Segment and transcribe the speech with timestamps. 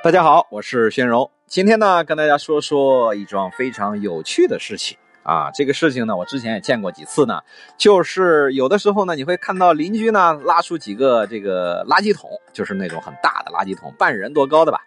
[0.00, 1.28] 大家好，我是宣荣。
[1.48, 5.50] 今天呢，跟大家说说一桩非常有趣的事情啊。
[5.50, 7.40] 这个事情呢，我之前也见过几次呢。
[7.76, 14.78] 就是有的时候呢，你会看到邻居呢拉出几个这个垃圾桶，就是那种很大的垃圾桶，半人多高的吧，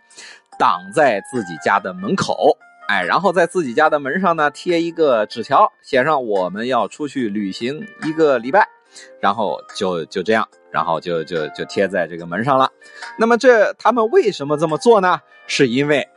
[0.58, 2.58] 挡在自己家的门口。
[2.88, 8.66] 哎，然后在自己家的门上呢贴一个纸条，写上我们要出去旅行一个礼拜，
[9.20, 10.48] 然后就就这样。
[10.72, 12.72] 然后就就就贴在这个门上了。
[13.18, 15.20] 那么这他们为什么这么做呢？
[15.46, 16.08] 是因为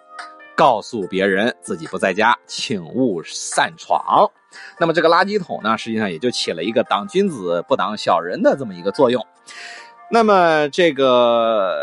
[0.55, 4.31] 告诉别人自己不在家，请勿擅闯。
[4.79, 9.27] 那么这个垃圾桶呢，实际上也就起了一个挡君子不挡小人的这么一个作用。
[10.15, 11.75] 那么这个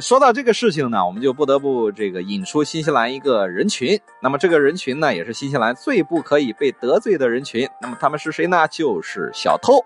[0.00, 3.96] 说到这个事情呢，我们就不得不这个引出新西兰一个人群。
[4.20, 7.68] 那么这个人群呢，也是新西兰最不可以被得罪的人群。
[7.80, 8.66] 那么他们是谁呢？
[8.66, 9.78] 就是小偷。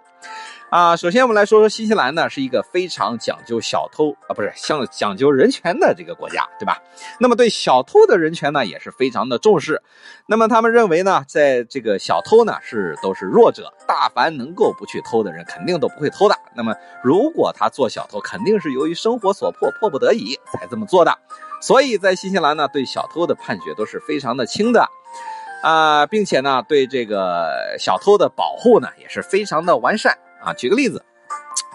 [0.72, 6.80] 啊，首先我们来说说新西兰呢，是一个非常讲究小偷啊，不是像讲究人权的这个国家，对吧？
[7.20, 9.82] 那么对小偷的人权呢，也是非常的重视。
[10.26, 16.34] 那么他们认为呢，在这个小偷呢是都是弱者，大凡能够不去偷的人，肯定都不会偷的。
[16.54, 16.74] 那么
[17.04, 21.14] 如果他做小偷，肯定是由于生活所迫，迫不得已才这么做的。
[21.60, 24.88] 所以在新西兰呢，对小偷的判决都是非常的轻的，
[25.62, 30.16] 啊，并且呢，对这个小偷的保护呢，也是非常的完善。
[30.44, 31.04] 啊，举个例子，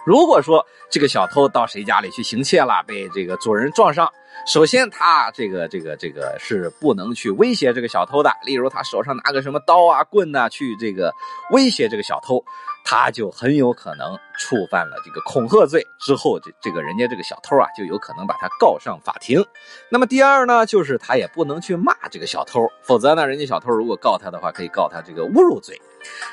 [0.05, 4.11] 如果说这个小偷到谁家里去行窃了，被这个主人撞上，
[4.45, 11.13] 首先他这个这个这个是不能去威胁这个小偷的，例如他手上拿个什么刀啊棍呐，去这个
[11.51, 12.43] 威胁这个小偷。
[12.89, 19.45] 他就很有可能触犯了这个恐吓罪，之后这这个人家这个小偷啊，就有可能把他告上法庭。
[19.89, 25.77] 那么第二呢，就是他也不能去骂这个小偷，否则呢，人家小偷如果告他的话，可以告他这个侮辱罪。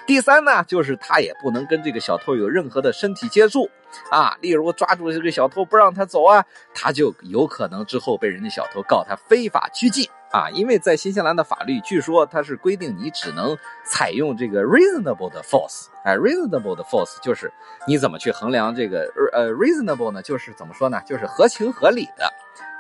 [0.07, 3.69] 第三呢，就是他也不能跟这个小偷有任何的身体接触
[4.13, 10.09] 啊，例如抓住这个小偷不让他走啊，他就有可能之后被人家小偷告他非法拘禁。
[10.35, 17.49] 啊，因为在新西兰的法律，据说它是规定你只能采用这个 reasonable 的 force，哎，reasonable 的 force 就是
[17.87, 20.21] 你怎么去衡量这个呃 reasonable 呢？
[20.21, 21.01] 就是怎么说呢？
[21.07, 22.29] 就是合情合理的，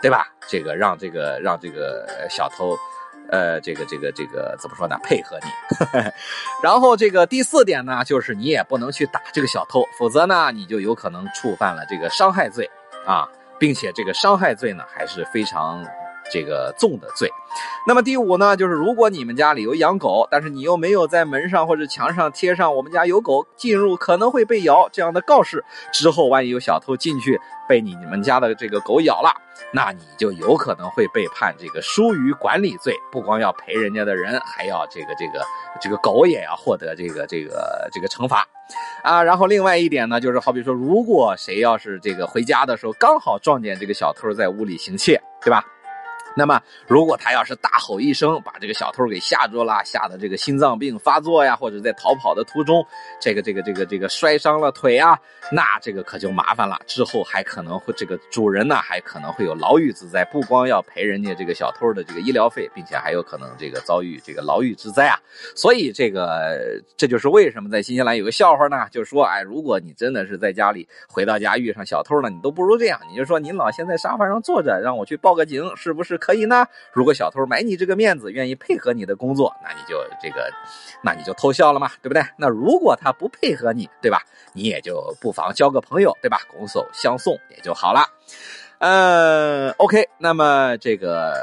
[0.02, 0.26] 对吧？
[0.48, 2.76] 这个让这个让这个小偷，
[3.30, 4.98] 呃，这个这个这个怎么说呢？
[5.04, 5.48] 配合你。
[6.60, 12.68] 然后这个第四点呢，就是你也不能去打这个小偷，否则呢，你就有可能触犯了这个伤害罪
[13.06, 13.28] 啊，
[13.60, 15.86] 并且这个伤害罪呢还是非常。
[16.30, 17.30] 这个纵的罪，
[17.86, 29.30] 那么第五呢，就是如果你们家里有养狗，但是你又没有在门上或者墙上贴上“我们家有狗，进入可能会被咬”这样的告示，之后万一有小偷进去被你你们家的这个狗咬了，
[29.72, 35.44] 那你就有可能会被判这个疏于管理罪，不光要赔人家的人，还要这个这个
[35.80, 38.46] 这个狗也要获得这个这个这个惩罚，
[39.02, 45.62] 啊，然后另外一点呢，就是好比说，如果谁要是这个回家的时候刚好撞见这个小偷在屋里行窃，对吧？
[46.36, 52.84] 那么，如果他要是大吼一声，把这个小偷给吓住了，吓得这个心脏病发作呀，或者在逃跑的途中，
[53.20, 55.16] 这个这个这个这个摔伤了腿啊，
[55.52, 56.76] 那这个可就麻烦了。
[56.86, 65.16] 之后还可能会这个主人呢，还可能会有牢狱之灾，不光要赔人家这个小偷的这个医疗费，并且还有可能这个遭遇这个牢狱之灾啊。
[65.54, 76.18] 所以这个这就是为什么在新西兰有个笑话呢，就是说，哎，如果你真的是在家里回到家遇上小偷了，你都不如这样，你就说您老先在沙发上坐着，让我去报个警，是不是？
[76.24, 76.66] 可以呢。
[76.94, 80.50] 如果小偷买你这个面子，愿意配合你的工作，那你就这个，
[81.02, 82.22] 那你就偷笑了嘛，对不对？
[82.38, 84.22] 那如果他不配合你，对吧？
[84.54, 86.38] 你也就不妨交个朋友，对吧？
[86.48, 88.06] 拱手相送也就好了。
[88.78, 90.08] 嗯，OK。
[90.18, 91.34] 那么这个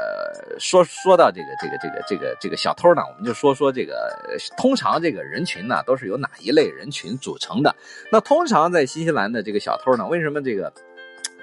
[0.58, 4.12] 说说到这个这个这个这个这个小偷呢，我们就说说这个
[4.56, 7.72] 通常这个人群呢，都是由哪一类人群组成的？
[8.10, 10.72] 那通常在新西兰的这个小偷呢，为什么这个？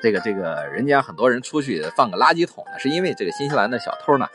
[0.02, 4.28] 这个这个人家很多人出去放个垃圾桶呢，是因为这个新西兰的小偷呢，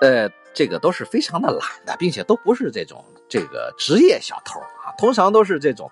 [0.00, 5.90] 呃，这个都是非常的懒的，并且都不是这种这个职业小偷啊，通常都是这种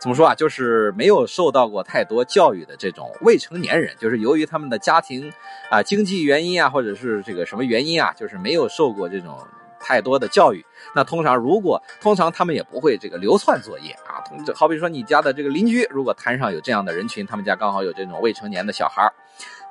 [0.00, 5.32] 怎么说啊，就是没有受到过太多教育的这种未成年人，就是由于他们的家庭
[5.70, 9.36] 啊经济原因啊，或者是这个什么原因啊，就是没有受过这种。
[9.80, 14.54] 太多的教育，那通常如果通常他们也不会这个流窜作业啊。
[14.54, 19.10] 好比说你家的这个邻居，如果摊上有这样的人群，他们家刚好有这种未成年的小孩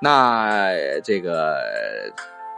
[0.01, 0.71] 那
[1.03, 1.61] 这个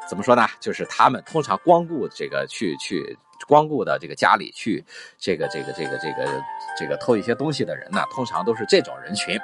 [0.07, 0.47] 怎么说呢？
[0.59, 3.17] 就是他们通常光顾这个去去。
[3.47, 4.83] 光顾的这个家里去，
[5.17, 6.43] 这个这个这个这个
[6.77, 9.39] 这个偷一些东西的人呢，通常都是这种人群。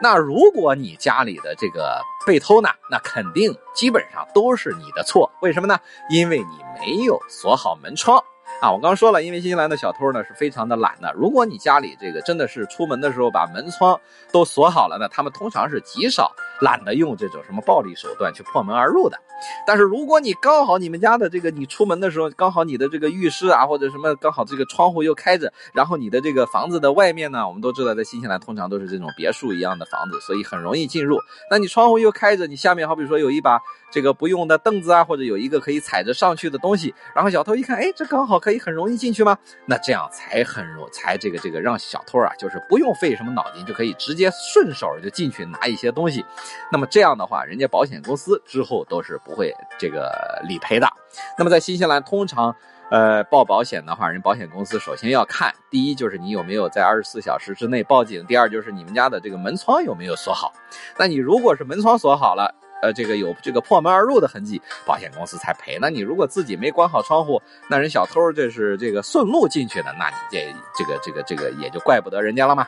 [0.00, 5.30] 那如果你家里的这个被偷呢，那肯定基本上都是你的错。
[5.42, 5.78] 为什么呢？
[6.08, 8.22] 因为你没有锁好门窗
[8.60, 11.10] 啊，我刚刚说了，因为新西兰的小偷呢是非常的懒的。
[11.16, 13.98] 如果你家里这个真的是出门的时候把门窗
[14.30, 16.30] 都锁好了呢，他们通常是极少
[16.60, 19.18] 懒得用这种什么暴力手段去破门而入的。
[19.66, 31.18] 但是如果你刚好你们家的这个你出门的时候刚好你的这个浴室啊或者什么刚好这个窗户又开着，然后你的这个房子的外面呢，我们都知道在新西兰通常都是这种别墅一样的房子，所以很容易进入。
[31.50, 33.58] 那你窗户又开着，你下面好比说有一把
[33.90, 39.36] 这个不用的凳子啊，或者有一个可以踩着上去的东西，然后小偷一看，哎，这刚好可以很容易进去吗？
[39.66, 46.24] 那这样才很容才这个这个让小偷啊，就是不用费什么脑筋就可以直接顺手就进去拿一些东西。
[46.70, 50.88] 那么这样的话，人家保险公司之后都是不会这个理赔的。
[51.38, 52.54] 那么在新西兰，通常
[52.90, 60.52] 呃报保险的话，人保险公司首先要看，第一就是你有没有在二十四小时之内报警，第二就是你们家的这个门窗有没有锁好。
[60.98, 62.54] 那你如果是门窗锁好了。
[62.82, 65.78] 呃，这个有这个破门而入的痕迹，保险公司才赔。
[65.80, 72.66] 那你如果自己没关好窗户，那人小偷这是这个顺路进去的，那你这这个这个这个也就怪不得人家了嘛。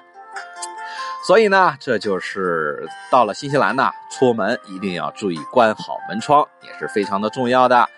[1.25, 7.89] 所以呢，这就是到了新西兰呢，出门一定要注意关好门窗，也是非常的重要的。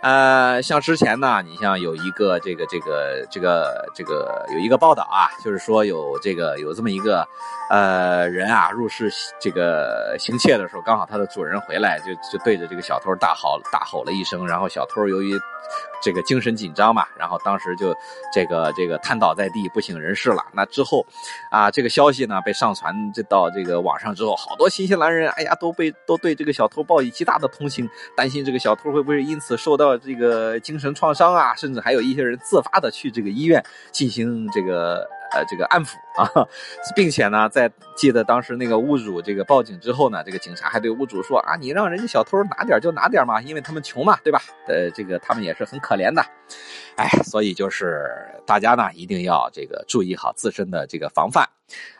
[0.00, 7.26] 呃，像之前呢，你像有一个这个这个这个这个有一个报道啊，就是说有这个有这么一个
[7.70, 9.10] 呃人啊，入室
[9.40, 15.38] 这个行窃的时候，刚好他的主人回来，就就对着这个小偷大吼大吼了一声，然后小偷由于
[16.02, 17.94] 这个精神紧张嘛，然后当时就
[18.32, 20.44] 这个这个瘫倒在地，不省人事了。
[20.52, 21.04] 那之后
[21.50, 35.08] 啊，这个消息呢被上传这到这个网上之后，好多新西兰人哎呀都被都对这个小偷报以极大的同情，担心这个小偷会不会因此受到这个精神创伤啊，甚至还有一些人自发的去这个医院进行这个。
[35.32, 36.46] 呃，这个安抚啊，
[36.94, 44.40] 并且呢，在记得当时那个屋主这个报警之后呢，这个警察还对屋主说啊，你让人家小偷拿点就拿点嘛，因为他们穷嘛，对吧？
[44.68, 46.24] 呃，这个他们也是很可怜的，
[46.94, 48.06] 哎，所以就是
[48.46, 51.48] 大家呢一定要这个注意好自身的这个防范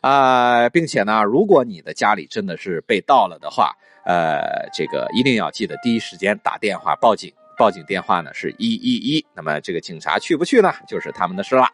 [0.01, 3.73] 啊，并且呢，如果你的家里真的是被盗了的话，
[4.05, 11.67] 呃，这个一定要记得第一时间打电话报警，报警电话呢是一一一，那么这个警察去不去呢，就是他们的事了。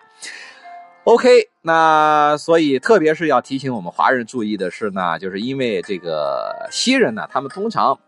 [1.05, 7.99] OK，那所以特别是要提醒我们华人注意的是呢，就是因为这个西人呢，他们通常。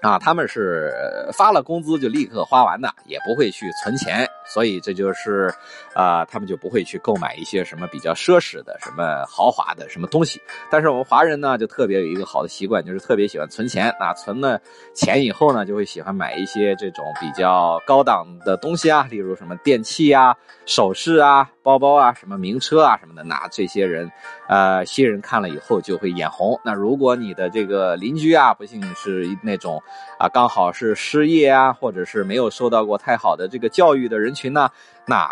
[0.00, 0.92] 啊，他们是
[1.32, 5.50] 发了工资就立刻花完的，也不会去存钱，所以这就是，
[5.94, 10.40] 啊，他们就不会去购买一些什么比较奢侈的、什么豪华的什么东西。
[10.70, 13.94] 但是我们华人呢，就特别有一个好的习惯，就是特别喜欢存钱。
[13.98, 14.60] 那存了
[14.94, 20.34] 钱以后呢，就会喜欢买一些这种比较高档的东西啊，例如什么电器啊、
[20.66, 23.22] 首饰啊、包包啊、什么名车啊什么的。
[23.22, 24.10] 那这些人，
[24.48, 26.58] 呃，新人看了以后就会眼红。
[26.64, 29.80] 那如果你的这个邻居啊，不幸是那种。
[30.18, 34.68] 啊，刚好是失业啊，或者是没有受到过太好的这个教育的人群群呢，
[35.06, 35.30] 那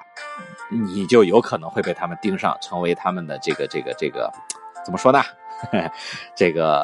[0.71, 4.33] 你就有可能会被他们盯上，成为他们的这个这个这个，
[4.85, 5.21] 怎么说呢？
[6.37, 6.81] 这个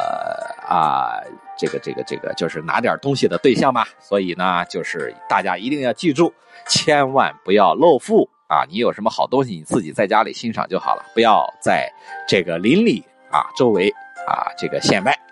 [0.69, 1.17] 啊，
[1.56, 3.87] 这个这个这个就是拿点东西的对象嘛。
[4.00, 6.34] 所以呢，就是大家一定要记住，
[6.67, 8.64] 千万不要露富啊！
[8.69, 11.90] 你有什么好东西，你自己在家里欣赏就好了，不要在
[12.29, 13.88] 这个邻里啊周围
[14.26, 15.25] 啊这个显摆。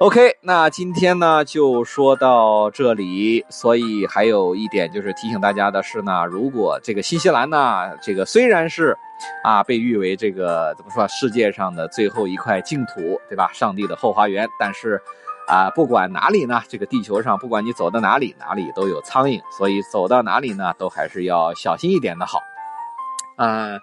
[0.00, 3.44] OK，那今天呢就说到这里。
[3.48, 8.96] 所以还有一点就是提醒大家的是呢，如果这个新西兰呢，这个虽然是
[9.42, 13.50] 啊被誉为这个怎么说世界上的最后一块净土，对吧？
[13.52, 15.02] 上帝的后花园，但是
[15.48, 22.38] 啊，不管哪里呢，这个地球上不管你走到哪里，哪里都有苍蝇，所以走到哪里呢，都还是要小心一点的好。
[23.34, 23.80] 嗯。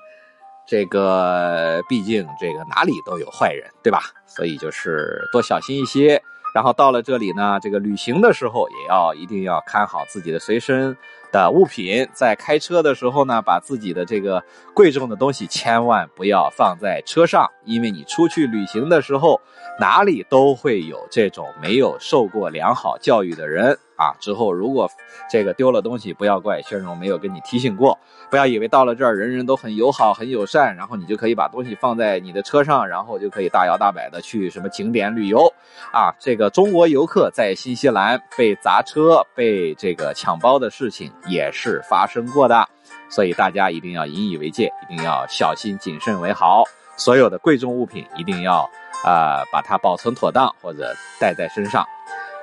[0.68, 4.02] 这个毕竟这个哪里都有坏人，对吧？
[4.26, 6.22] 所以就是多小心一些。
[6.54, 10.96] 然后到了这里呢，这个旅行的时候也要一定要看好自己的随身
[11.30, 12.08] 的物品。
[12.14, 14.42] 在开车的时候呢，把自己的这个
[14.74, 19.42] 贵重的东西千万不要放在车上，因为你出去旅行的时候，
[19.80, 23.78] 哪里都会有这种没有受过良好教育的人。
[23.98, 24.92] 啊，之后如果
[25.32, 27.98] 这个丢了东西，不要怪轩荣没有跟你提醒过，
[28.30, 35.48] 不要以为到了这儿人人都很友好、很友善，然后你就可以把东西放在你的车上，然后就可以大摇大摆的去什么景点旅游。
[35.94, 42.68] 啊，这个中国游客在新西兰被砸车、被这个抢包的事情也是发生过的，
[43.10, 46.66] 所以大家一定要引以为戒，一定要小心谨慎为好。
[46.98, 48.70] 所有的贵重物品一定要
[49.04, 51.86] 啊把它保存妥当或者带在身上，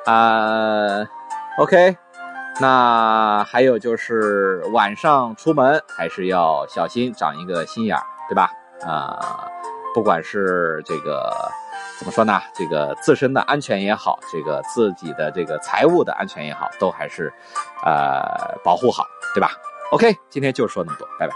[0.06, 1.06] 啊。
[1.58, 1.94] OK，
[2.60, 8.50] 那还有就是晚上出门还是要小心，长一个心眼儿，对吧？
[8.86, 9.46] 啊，
[9.94, 11.30] 不管是这个
[11.98, 17.30] 怎么说呢，这个自身的安全也好，这个自己的这个财务的安全也好，都还是
[17.84, 19.04] 呃保护好，
[19.34, 19.50] 对吧
[19.90, 21.34] ？OK，今天就说那么多，拜拜。